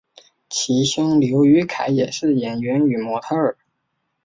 [0.49, 3.55] 其兄刘雨凯也是演员与模特儿。